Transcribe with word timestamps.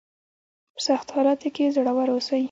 په 0.75 0.79
سختو 0.87 1.11
حالاتو 1.17 1.47
کې 1.55 1.73
زړور 1.75 2.07
اوسئ. 2.11 2.39